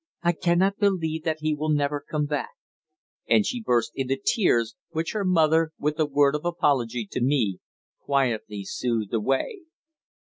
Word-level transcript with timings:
I 0.23 0.31
cannot 0.31 0.79
believe 0.79 1.25
that 1.25 1.41
he 1.41 1.53
will 1.53 1.69
never 1.69 2.01
come 2.09 2.25
back," 2.25 2.53
and 3.29 3.45
she 3.45 3.61
burst 3.61 3.91
into 3.93 4.17
tears, 4.17 4.73
which 4.89 5.11
her 5.11 5.23
mother, 5.23 5.73
with 5.77 5.99
a 5.99 6.07
word 6.07 6.33
of 6.33 6.43
apology 6.43 7.07
to 7.11 7.21
me, 7.21 7.59
quietly 7.99 8.63
soothed 8.65 9.13
away. 9.13 9.59